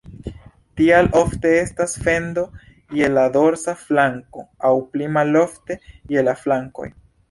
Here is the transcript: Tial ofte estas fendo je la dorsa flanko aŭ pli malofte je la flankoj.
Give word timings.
Tial 0.79 1.09
ofte 1.19 1.51
estas 1.57 1.93
fendo 2.07 2.47
je 3.03 3.13
la 3.19 3.29
dorsa 3.37 3.79
flanko 3.85 4.49
aŭ 4.67 4.75
pli 4.93 5.15
malofte 5.21 5.83
je 6.17 6.31
la 6.31 6.41
flankoj. 6.47 6.95